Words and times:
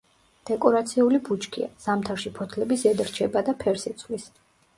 დეკორაციული 0.49 1.19
ბუჩქია, 1.27 1.67
ზამთარში 1.83 2.33
ფოთლები 2.39 2.79
ზედ 2.85 3.05
რჩება 3.11 3.45
და 3.53 3.57
ფერს 3.61 3.87
იცვლის. 3.95 4.29